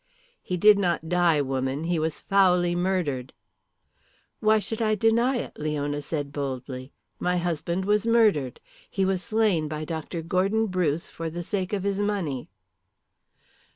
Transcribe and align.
"He 0.41 0.57
did 0.57 0.79
not 0.79 1.09
die, 1.09 1.41
woman. 1.41 1.83
He 1.83 1.99
was 1.99 2.21
foully 2.21 2.73
murdered." 2.73 3.33
"Why 4.39 4.57
should 4.57 4.81
I 4.81 4.95
deny 4.95 5.35
it?" 5.35 5.53
Leona 5.59 6.01
said 6.01 6.31
boldly. 6.31 6.91
"My 7.19 7.37
husband 7.37 7.85
was 7.85 8.07
murdered. 8.07 8.59
He 8.89 9.05
was 9.05 9.21
slain 9.21 9.67
by 9.67 9.85
Dr. 9.85 10.23
Gordon 10.23 10.65
Bruce 10.65 11.11
for 11.11 11.29
the 11.29 11.43
sake 11.43 11.71
of 11.71 11.83
his 11.83 11.99
money." 12.01 12.49